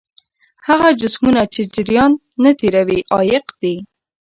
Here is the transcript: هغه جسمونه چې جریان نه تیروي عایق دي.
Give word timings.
هغه 0.67 0.89
جسمونه 1.01 1.41
چې 1.53 1.61
جریان 1.73 2.11
نه 2.43 2.51
تیروي 2.59 2.99
عایق 3.13 3.45
دي. 3.61 3.75